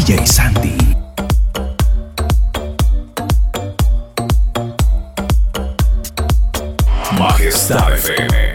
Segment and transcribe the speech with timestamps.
[0.00, 0.78] DJ Sandy.
[7.18, 8.49] Majestad.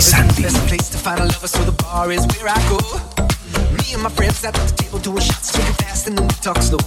[0.00, 0.42] Santi.
[0.42, 2.80] Best place to find a lover, so the bar is where I go.
[3.76, 6.56] Me and my friends at the table doing shots, drinking fast, and then we talk
[6.62, 6.80] slow.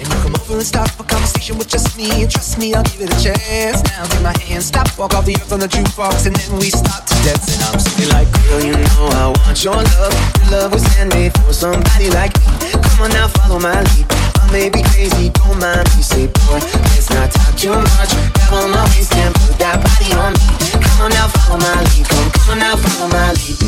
[0.00, 2.82] And you come over and start a conversation with just me, and trust me, I'll
[2.84, 3.84] give it a chance.
[3.92, 6.70] Now take my hand, stop, walk off the earth on the jukebox, and then we
[6.72, 7.44] start to dance.
[7.52, 10.14] And I'm singing like, girl, you know I want your love.
[10.40, 12.48] Your love was handmade for somebody like me.
[12.72, 14.06] Come on now, follow my lead.
[14.40, 16.00] I may be crazy, don't mind me.
[16.00, 18.10] Say, boy, let's not talk too much.
[18.32, 20.75] Grab on my waist and put that body on me.
[20.96, 22.08] Come now, follow my lead.
[22.08, 23.60] Come, come now, follow my lead.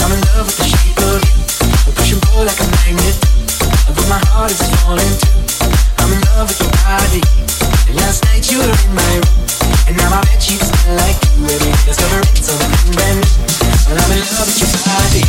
[0.00, 1.20] I'm in love with the shape of
[2.08, 2.16] you.
[2.40, 3.16] Like a magnet.
[3.86, 5.28] But my heart is falling too.
[6.00, 7.20] I'm in love with your body.
[7.94, 9.44] Last night you were in my room.
[9.86, 11.44] And now my sheets smell like you.
[11.44, 11.52] I'm
[14.08, 15.20] in love with your body.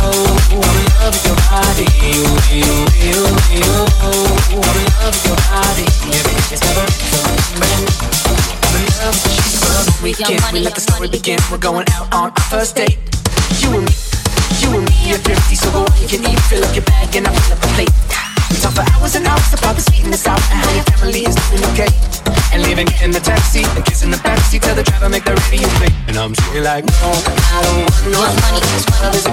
[0.00, 0.40] Oh.
[0.56, 1.84] I'm in love with your body.
[4.02, 4.32] Oh.
[4.56, 5.84] I'm in love with your body.
[9.78, 10.34] With your.
[10.50, 11.38] We let the story begin.
[11.54, 12.98] We're going out on our first date.
[13.62, 13.94] You and me,
[14.58, 16.34] you and me are thrifty, so go all you can eat.
[16.50, 17.94] Fill up your bag and I'll fill up a plate.
[18.50, 20.82] We talk for hours and hours about the sweet and the sour and how your
[20.98, 21.94] family is doing okay.
[22.50, 24.66] And leaving in the taxi and kissing the backseat.
[24.66, 25.94] Tell the driver make the radio play.
[26.10, 28.58] And I'm singing like, no, I don't want no money.
[28.74, 29.27] This one a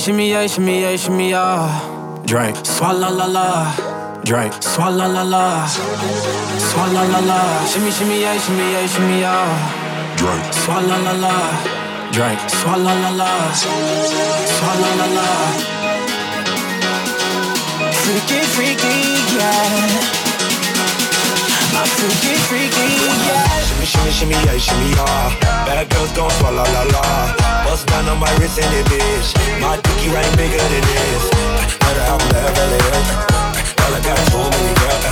[0.00, 2.22] Shimmy, yeah, shimmy, yeah, shimmy, yeah.
[2.24, 3.74] Drink, swalla la la.
[4.24, 5.66] Drink, swalla la la.
[6.56, 7.66] Swalla la la.
[7.66, 10.16] Shimmy, shimmy, yeah, shimmy, yeah, shimmy, yeah.
[10.16, 11.34] Drink, swalla la la.
[12.12, 13.52] Drink, swalla la la.
[14.56, 15.28] Swalla la la.
[17.92, 18.96] Freaky, freaky,
[19.36, 20.19] yeah.
[21.80, 22.76] My freaky, freaky,
[23.08, 23.64] yeah.
[23.64, 25.64] Shimmy, shimmy, shimmy, yeah, shimmy, yeah.
[25.64, 27.64] Bad girls gon' swallow la la.
[27.64, 29.32] Bust down on my wrist and it bitch.
[29.62, 31.24] My dicky right bigger than this.
[31.80, 33.08] Better have Beverly Hills.
[33.80, 35.09] Girl, I got too many girls.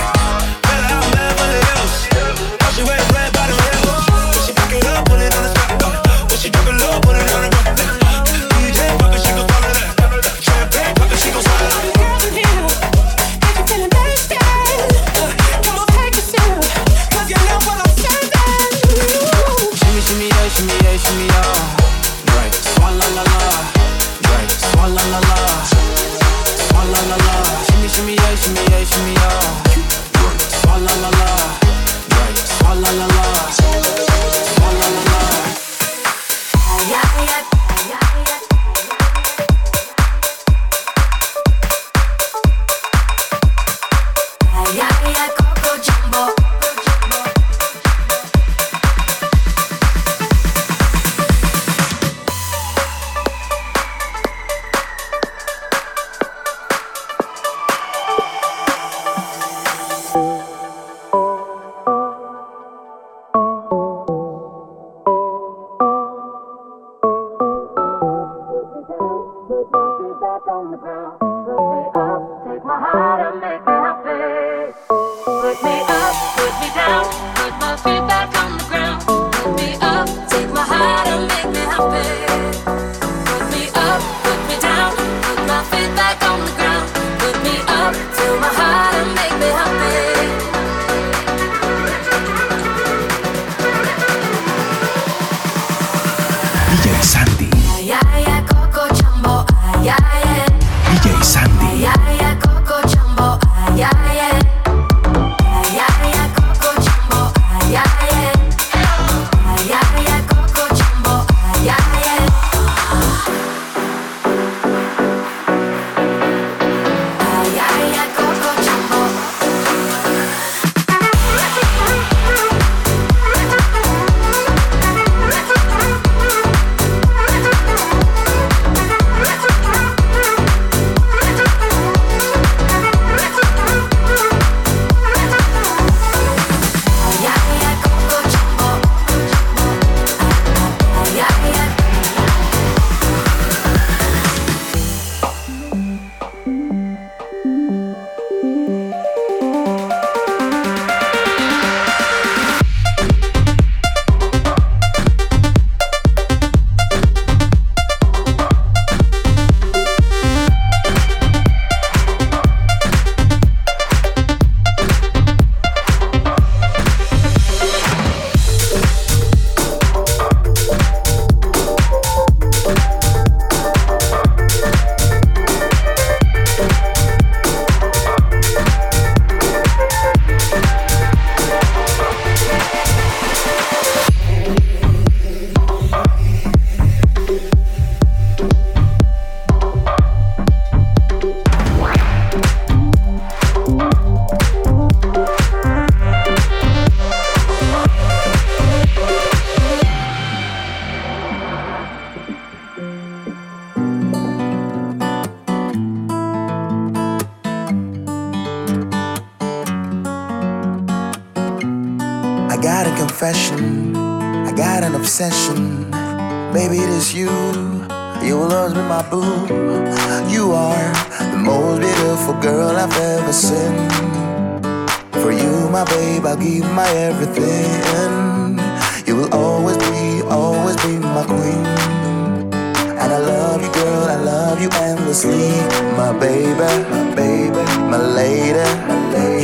[236.11, 236.53] my baby,
[236.89, 238.65] my baby, my lady.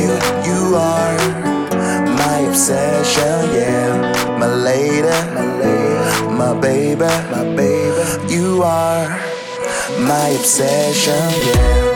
[0.00, 0.10] You,
[0.48, 1.16] you are
[2.18, 5.16] my obsession, yeah, my lady,
[6.34, 8.34] my baby, my baby.
[8.34, 9.08] You are
[10.00, 11.95] my obsession, yeah.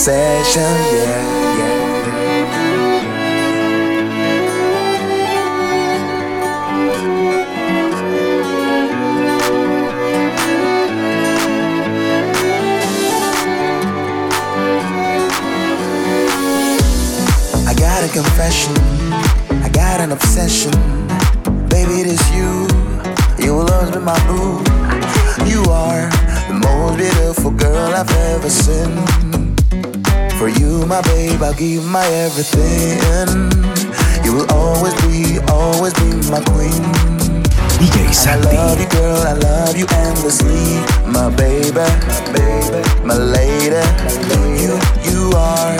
[0.00, 1.19] session, yeah.
[31.60, 32.96] give you my everything.
[34.24, 36.84] You will always be, always be my queen.
[37.76, 39.20] DJ I love you, girl.
[39.26, 43.84] I love you endlessly, my baby, my baby, my lady.
[44.56, 44.72] You,
[45.04, 45.76] you are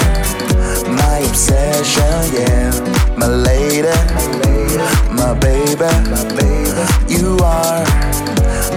[1.00, 2.70] my obsession, yeah,
[3.16, 3.88] my lady,
[5.16, 6.84] my baby, my baby.
[7.08, 7.84] You are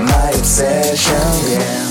[0.07, 1.82] my obsession, yeah.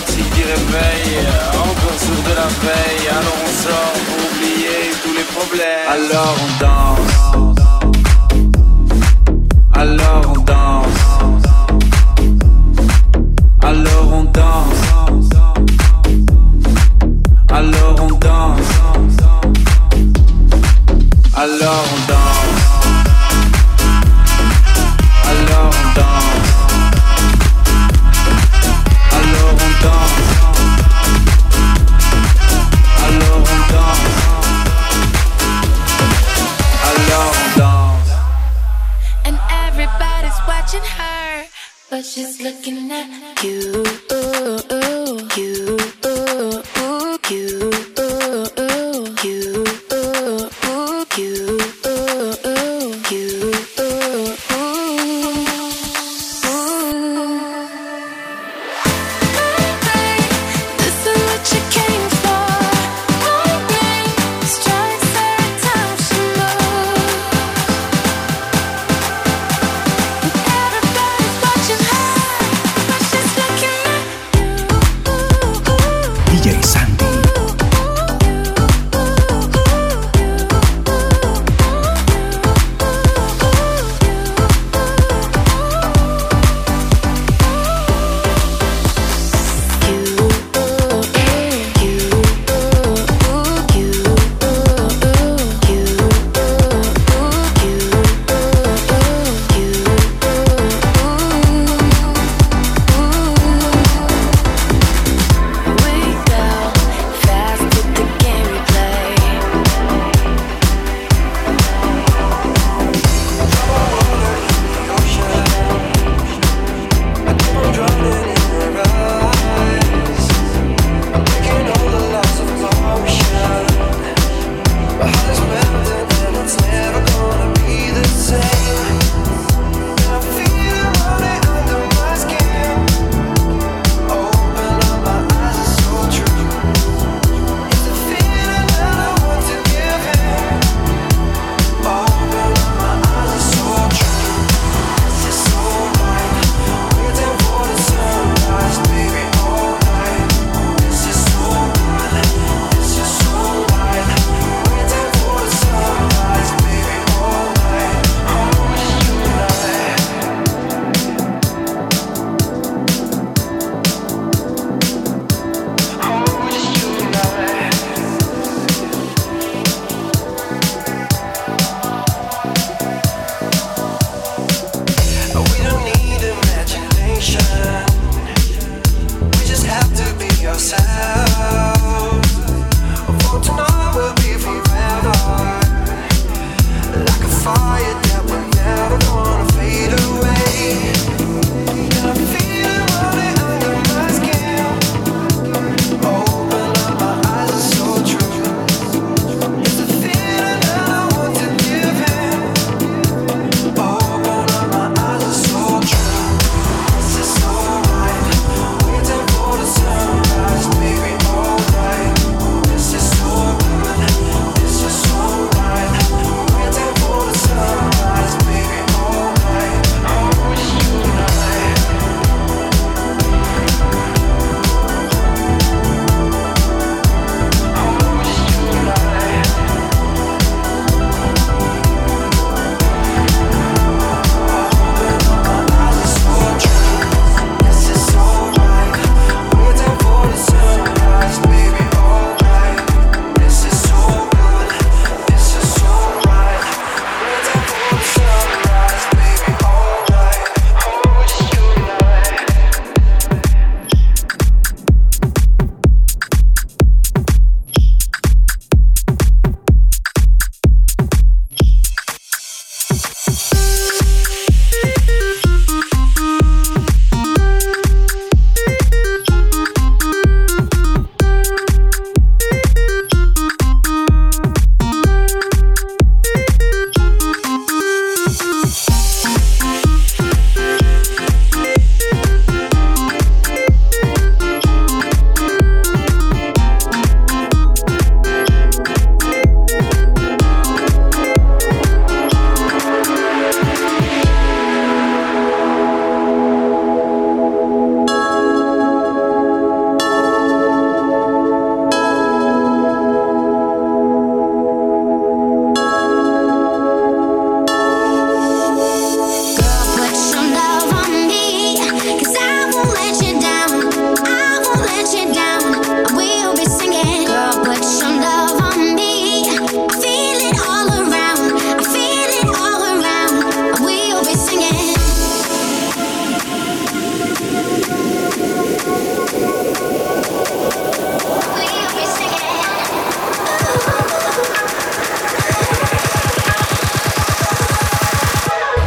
[0.00, 1.18] qui réveille,
[1.54, 3.08] encore sourd de la veille.
[3.10, 5.88] Alors on sort pour oublier tous les problèmes.
[5.88, 7.12] Alors on danse.
[9.74, 11.02] Alors on danse.
[13.62, 14.82] Alors on danse.
[17.50, 18.72] Alors on danse.
[21.34, 22.01] Alors on danse.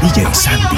[0.06, 0.75] DJ Santi.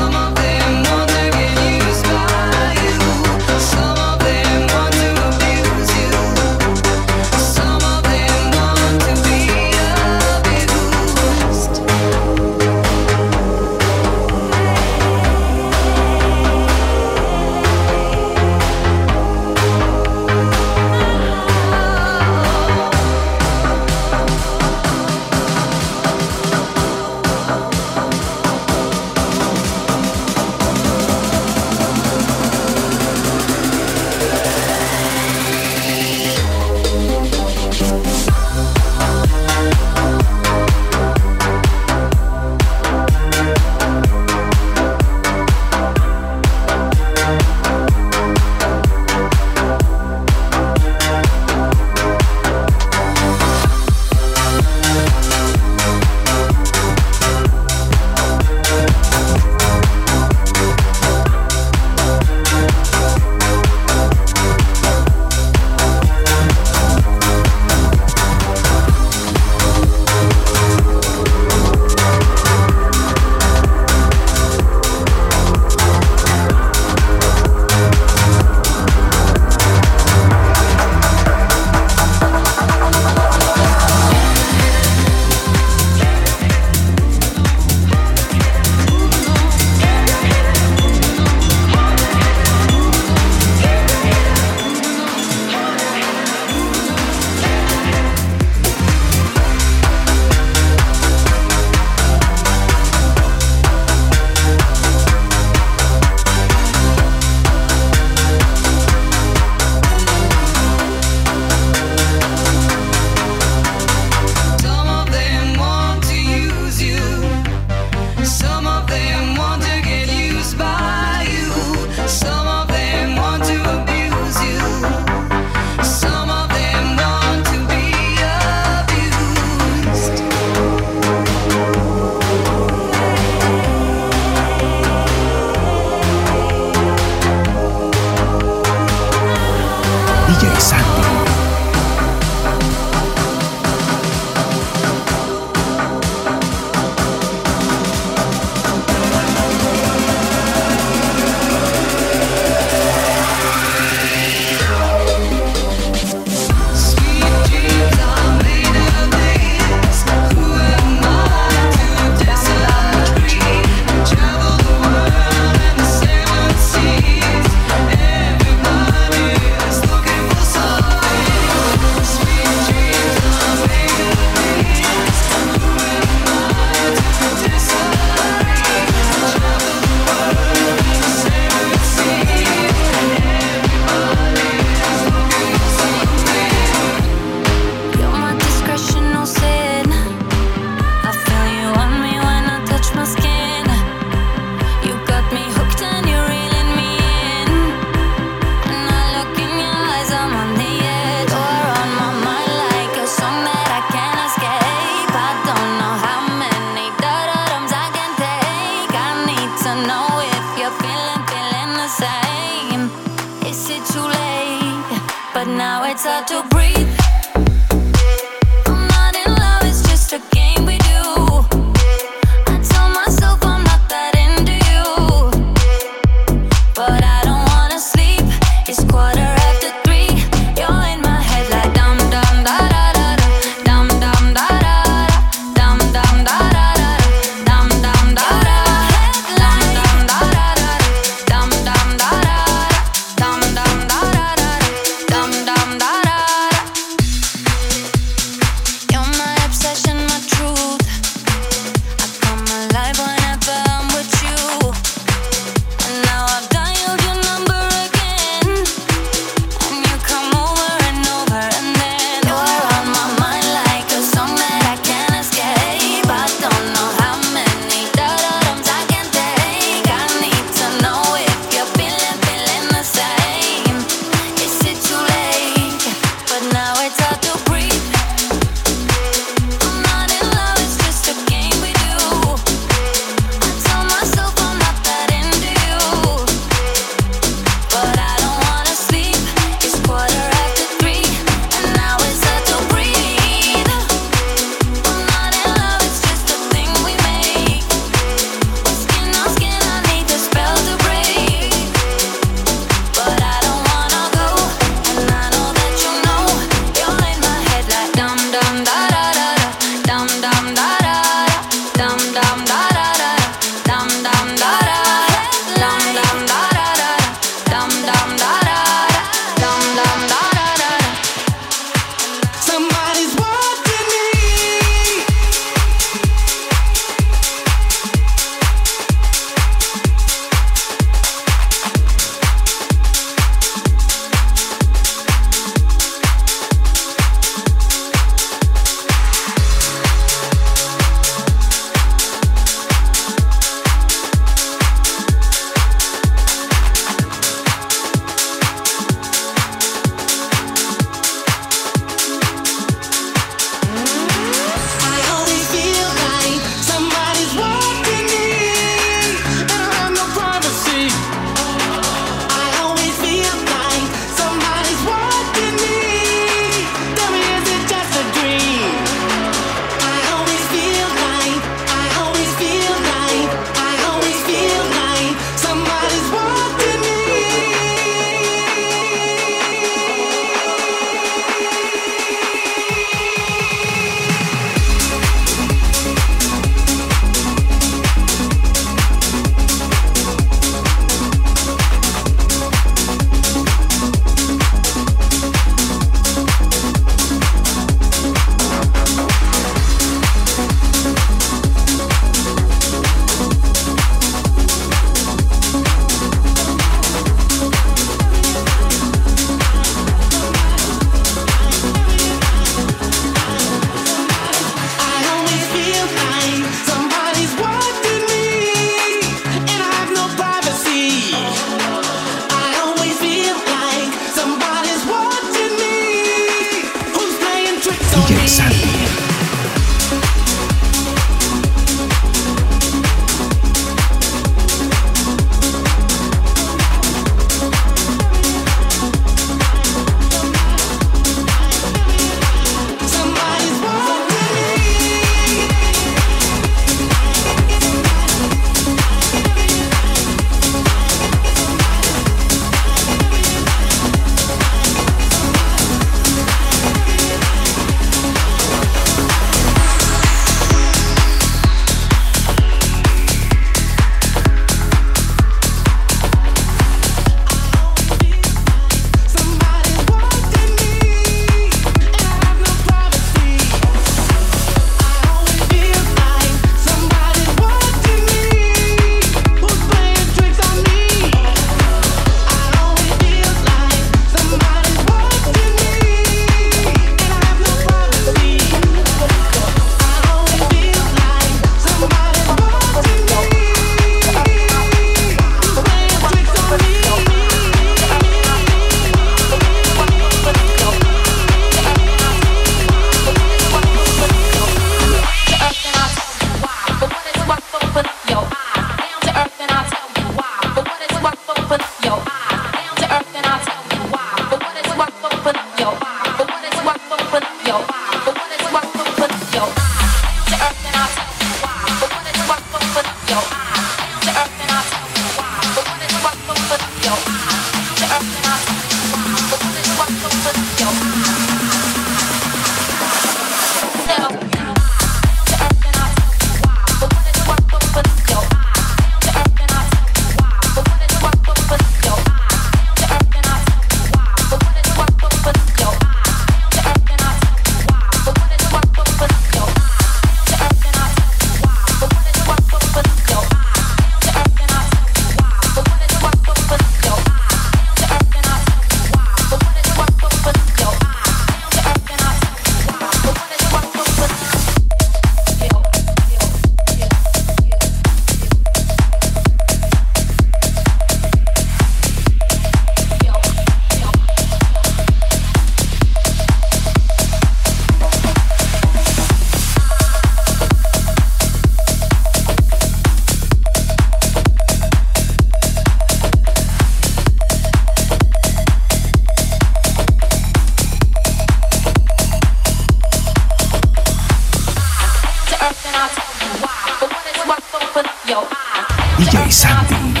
[598.07, 600.00] Yo,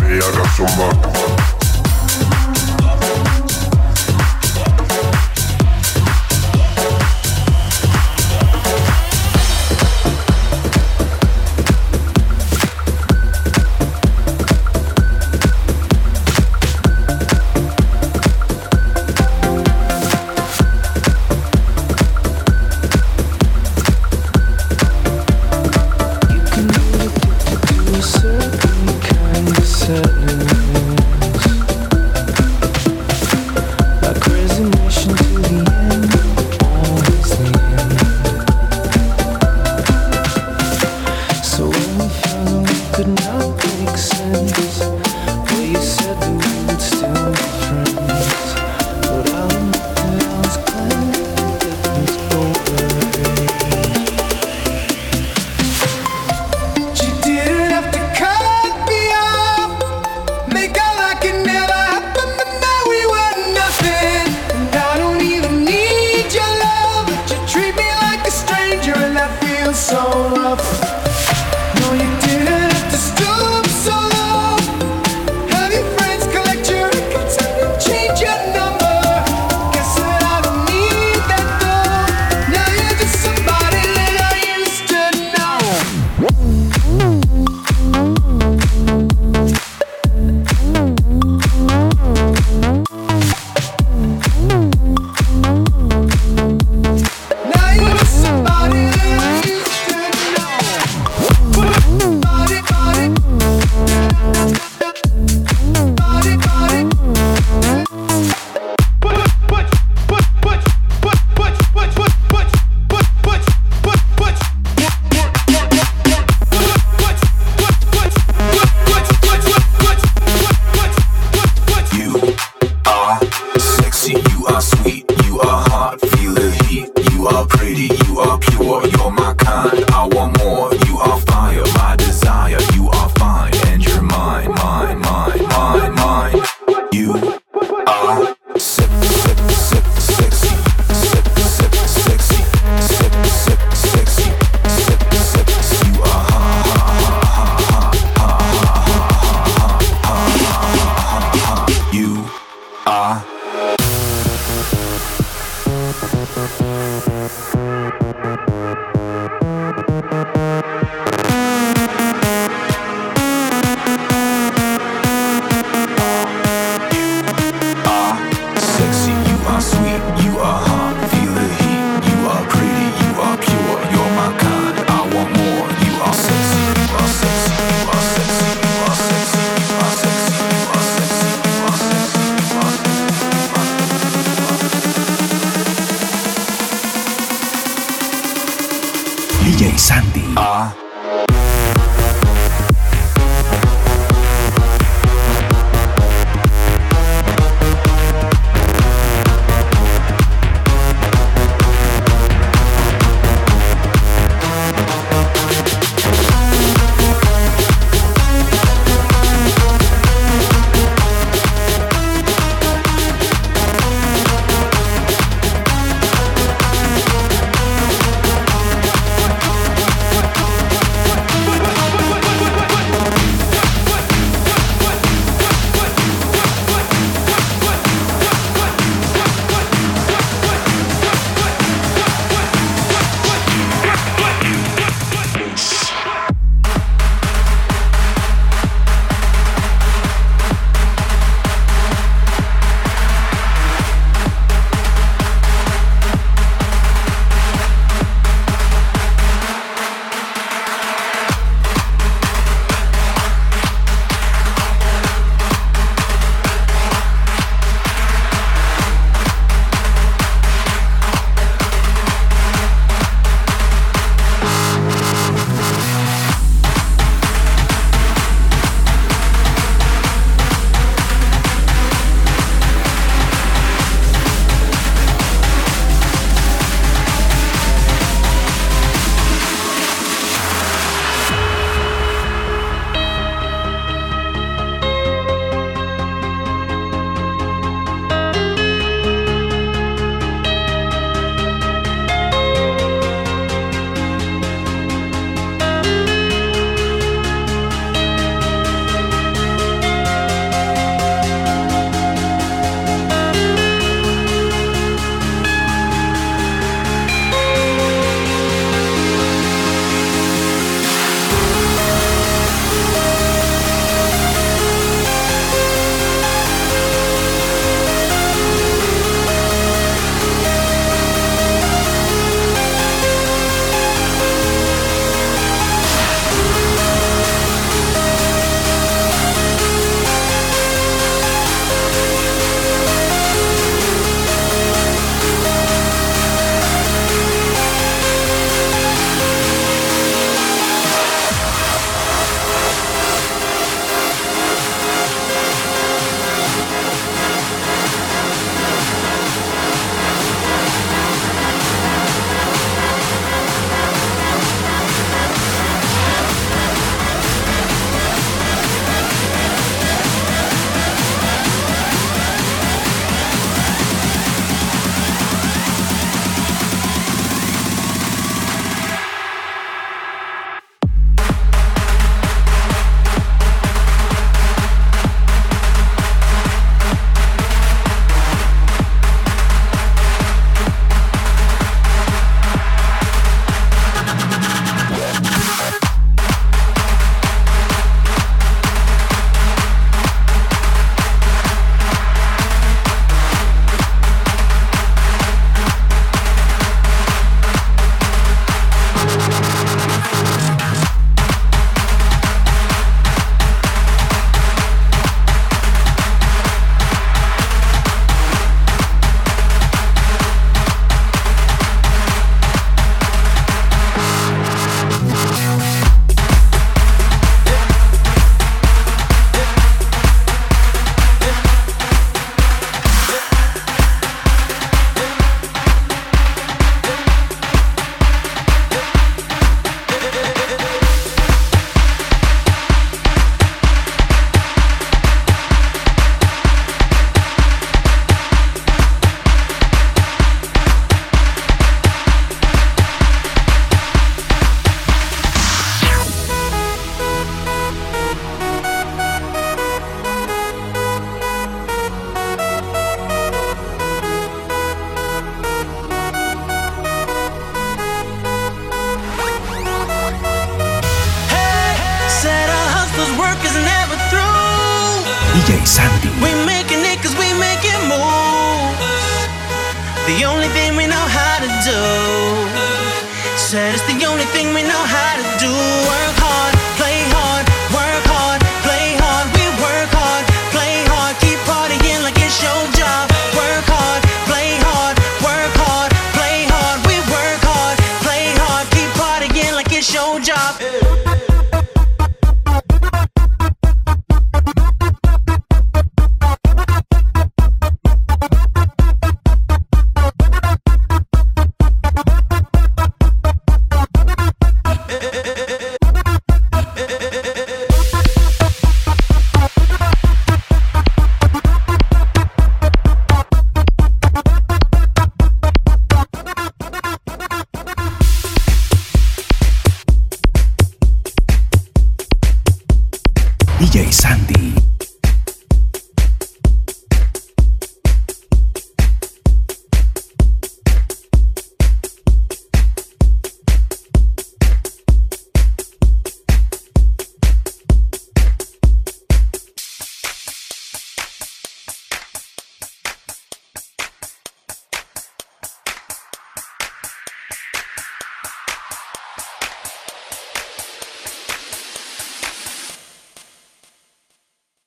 [0.00, 1.41] Mega Schumacher.